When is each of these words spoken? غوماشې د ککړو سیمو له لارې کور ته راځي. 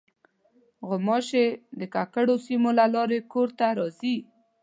غوماشې 0.87 1.45
د 1.79 1.81
ککړو 1.93 2.35
سیمو 2.45 2.69
له 2.79 2.85
لارې 2.95 3.19
کور 3.31 3.49
ته 3.57 3.67
راځي. 3.77 4.17